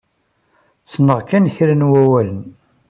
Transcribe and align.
Ssneɣ 0.85 1.19
kan 1.29 1.45
kra 1.55 1.75
n 1.75 1.87
wawalen. 1.89 2.41